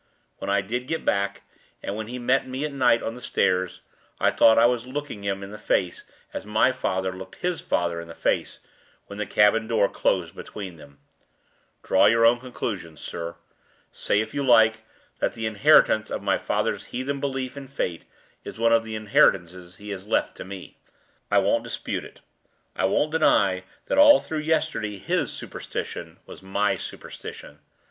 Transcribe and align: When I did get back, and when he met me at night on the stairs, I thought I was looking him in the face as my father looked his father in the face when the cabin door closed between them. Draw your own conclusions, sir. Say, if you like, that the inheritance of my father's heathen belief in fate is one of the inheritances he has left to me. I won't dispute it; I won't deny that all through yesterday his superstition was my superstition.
When 0.37 0.49
I 0.49 0.61
did 0.61 0.87
get 0.87 1.05
back, 1.05 1.43
and 1.83 1.95
when 1.95 2.07
he 2.07 2.17
met 2.17 2.47
me 2.47 2.65
at 2.65 2.73
night 2.73 3.03
on 3.03 3.13
the 3.13 3.21
stairs, 3.21 3.81
I 4.19 4.31
thought 4.31 4.57
I 4.57 4.65
was 4.65 4.87
looking 4.87 5.21
him 5.23 5.43
in 5.43 5.51
the 5.51 5.59
face 5.59 6.05
as 6.33 6.43
my 6.43 6.71
father 6.71 7.11
looked 7.15 7.35
his 7.35 7.61
father 7.61 8.01
in 8.01 8.07
the 8.07 8.15
face 8.15 8.57
when 9.05 9.19
the 9.19 9.27
cabin 9.27 9.67
door 9.67 9.87
closed 9.87 10.35
between 10.35 10.77
them. 10.77 10.97
Draw 11.83 12.07
your 12.07 12.25
own 12.25 12.39
conclusions, 12.39 12.99
sir. 12.99 13.35
Say, 13.91 14.21
if 14.21 14.33
you 14.33 14.41
like, 14.43 14.81
that 15.19 15.35
the 15.35 15.45
inheritance 15.45 16.09
of 16.09 16.23
my 16.23 16.39
father's 16.39 16.85
heathen 16.85 17.19
belief 17.19 17.55
in 17.55 17.67
fate 17.67 18.05
is 18.43 18.57
one 18.57 18.73
of 18.73 18.83
the 18.83 18.95
inheritances 18.95 19.75
he 19.75 19.91
has 19.91 20.07
left 20.07 20.35
to 20.37 20.43
me. 20.43 20.79
I 21.29 21.37
won't 21.37 21.63
dispute 21.63 22.03
it; 22.03 22.21
I 22.75 22.85
won't 22.85 23.11
deny 23.11 23.65
that 23.85 23.99
all 23.99 24.19
through 24.19 24.39
yesterday 24.39 24.97
his 24.97 25.31
superstition 25.31 26.17
was 26.25 26.41
my 26.41 26.75
superstition. 26.77 27.59